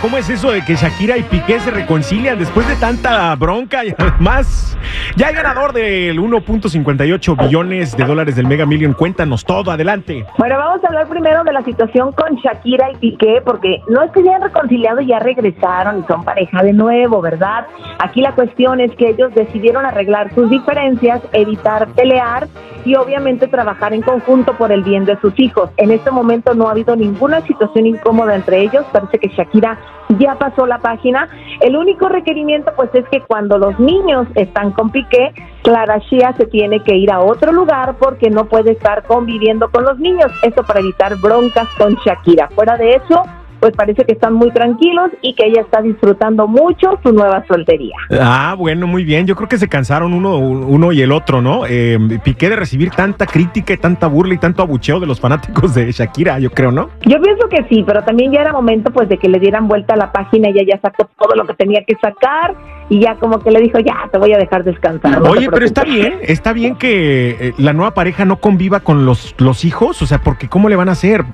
[0.00, 3.84] ¿cómo es eso de que Shakira y Piqué se reconcilian después de tanta bronca?
[3.84, 4.78] Y además,
[5.16, 8.92] ya hay ganador del 1.58 billones de dólares del Mega Million.
[8.92, 10.24] Cuéntanos todo, adelante.
[10.38, 14.10] Bueno, vamos a hablar primero de la situación con Shakira y Piqué, porque no es
[14.12, 17.66] que ya han reconciliado y ya regresaron y son pareja de nuevo, ¿verdad?
[17.98, 22.46] Aquí la cuestión es que ellos decidieron arreglar sus diferencias, evitar pelear
[22.84, 25.70] y obviamente trabajar en conjunto por el bien de sus hijos.
[25.76, 29.71] En este momento no ha habido ninguna situación incómoda entre ellos, parece que Shakira
[30.18, 31.28] ya pasó la página.
[31.60, 36.46] El único requerimiento pues es que cuando los niños están con Piqué, Clara Shia se
[36.46, 40.30] tiene que ir a otro lugar porque no puede estar conviviendo con los niños.
[40.42, 42.48] Esto para evitar broncas con Shakira.
[42.48, 43.22] Fuera de eso,
[43.62, 47.94] pues parece que están muy tranquilos y que ella está disfrutando mucho su nueva soltería.
[48.20, 49.24] Ah, bueno, muy bien.
[49.24, 51.62] Yo creo que se cansaron uno, uno y el otro, ¿no?
[51.68, 55.76] Eh, Piqué de recibir tanta crítica y tanta burla y tanto abucheo de los fanáticos
[55.76, 56.90] de Shakira, yo creo, ¿no?
[57.06, 59.94] Yo pienso que sí, pero también ya era momento pues de que le dieran vuelta
[59.94, 62.56] a la página y ella ya sacó todo lo que tenía que sacar
[62.88, 65.22] y ya como que le dijo, ya, te voy a dejar descansar.
[65.22, 69.36] Oye, pero está bien, está bien que eh, la nueva pareja no conviva con los,
[69.38, 71.24] los hijos, o sea, porque ¿cómo le van a hacer?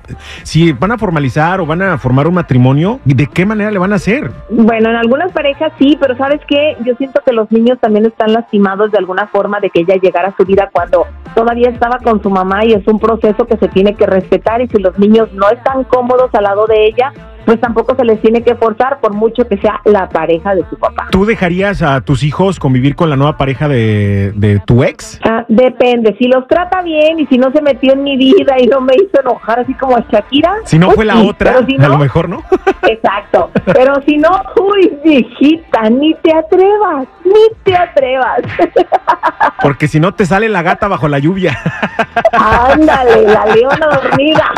[0.43, 3.93] Si van a formalizar o van a formar un matrimonio, ¿de qué manera le van
[3.93, 4.31] a hacer?
[4.49, 6.77] Bueno, en algunas parejas sí, pero ¿sabes qué?
[6.85, 10.29] Yo siento que los niños también están lastimados de alguna forma de que ella llegara
[10.29, 13.67] a su vida cuando todavía estaba con su mamá y es un proceso que se
[13.67, 17.13] tiene que respetar y si los niños no están cómodos al lado de ella,
[17.49, 20.77] pues tampoco se les tiene que forzar por mucho que sea la pareja de su
[20.77, 21.07] papá.
[21.09, 25.19] ¿Tú dejarías a tus hijos convivir con la nueva pareja de, de tu ex?
[25.23, 28.67] Ah, depende, si los trata bien y si no se metió en mi vida y
[28.67, 30.57] no me hizo enojar así como a Shakira.
[30.65, 32.43] Si no fue la otra, a lo mejor, ¿no?
[32.87, 34.29] Exacto, pero si no,
[34.61, 38.41] uy, viejita, ni te atrevas, ni te atrevas.
[39.63, 41.57] Porque si no te sale la gata bajo la lluvia.
[42.31, 44.53] Ándale, la leona dormida.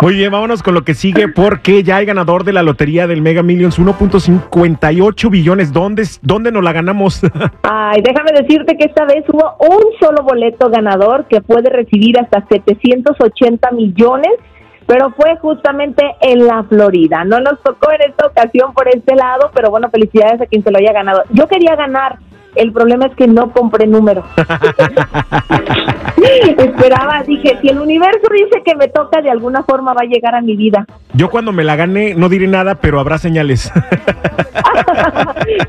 [0.00, 3.22] Muy bien, vámonos con lo que sigue porque ya hay ganador de la lotería del
[3.22, 5.72] Mega Millions 1.58 billones.
[5.72, 7.20] ¿Dónde, ¿Dónde nos la ganamos?
[7.62, 12.44] Ay, déjame decirte que esta vez hubo un solo boleto ganador que puede recibir hasta
[12.48, 14.32] 780 millones,
[14.86, 17.24] pero fue justamente en la Florida.
[17.24, 20.70] No nos tocó en esta ocasión por este lado, pero bueno, felicidades a quien se
[20.70, 21.22] lo haya ganado.
[21.30, 22.18] Yo quería ganar.
[22.54, 24.24] El problema es que no compré número.
[26.58, 30.34] Esperaba, dije, si el universo dice que me toca, de alguna forma va a llegar
[30.34, 30.86] a mi vida.
[31.14, 33.72] Yo cuando me la gane no diré nada, pero habrá señales.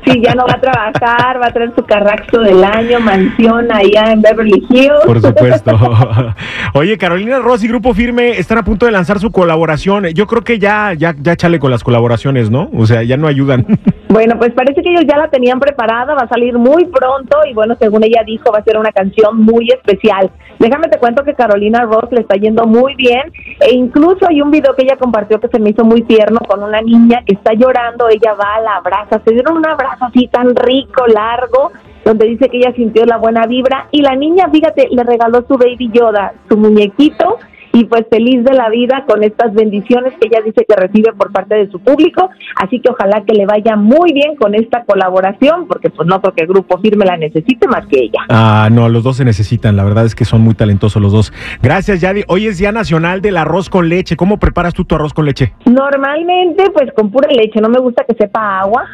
[0.04, 4.12] sí, ya no va a trabajar, va a traer su carraxo del año, mansión allá
[4.12, 5.04] en Beverly Hills.
[5.04, 5.78] Por supuesto.
[6.74, 10.06] Oye, Carolina Ross y Grupo Firme están a punto de lanzar su colaboración.
[10.14, 12.70] Yo creo que ya, ya, ya chale con las colaboraciones, ¿no?
[12.76, 13.66] O sea, ya no ayudan.
[14.14, 17.52] Bueno, pues parece que ellos ya la tenían preparada, va a salir muy pronto y
[17.52, 20.30] bueno, según ella dijo, va a ser una canción muy especial.
[20.60, 24.52] Déjame te cuento que Carolina Ross le está yendo muy bien e incluso hay un
[24.52, 27.54] video que ella compartió que se me hizo muy tierno con una niña que está
[27.54, 31.72] llorando, ella va, la abraza, se dieron un abrazo así tan rico, largo,
[32.04, 35.58] donde dice que ella sintió la buena vibra y la niña, fíjate, le regaló su
[35.58, 37.38] baby Yoda, su muñequito
[37.74, 41.32] y pues feliz de la vida con estas bendiciones que ella dice que recibe por
[41.32, 45.66] parte de su público, así que ojalá que le vaya muy bien con esta colaboración,
[45.66, 48.20] porque pues no creo que el grupo firme la necesite más que ella.
[48.28, 49.76] Ah, no, los dos se necesitan.
[49.76, 51.32] La verdad es que son muy talentosos los dos.
[51.62, 52.22] Gracias, Yadi.
[52.28, 54.16] Hoy es Día Nacional del Arroz con Leche.
[54.16, 55.52] ¿Cómo preparas tú tu arroz con leche?
[55.66, 58.84] Normalmente pues con pura leche, no me gusta que sepa agua.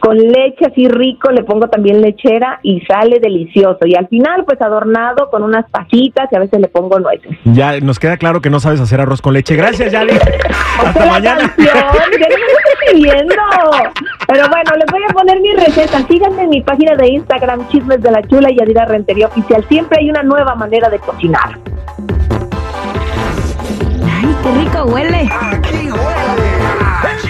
[0.00, 3.80] Con leche así rico, le pongo también lechera y sale delicioso.
[3.84, 7.30] Y al final, pues adornado con unas pasitas y a veces le pongo nueces.
[7.44, 9.56] Ya nos queda claro que no sabes hacer arroz con leche.
[9.56, 10.12] Gracias, Yadi.
[10.84, 11.54] Hasta mañana.
[11.54, 13.34] canción, ya no me estoy pidiendo.
[14.26, 15.98] Pero bueno, les voy a poner mi receta.
[16.08, 19.64] Síganme en mi página de Instagram, Chismes de la Chula y Adira Rentería Oficial.
[19.68, 21.58] Siempre hay una nueva manera de cocinar.
[24.02, 25.28] Ay, qué rico huele.
[25.30, 27.29] Aquí huele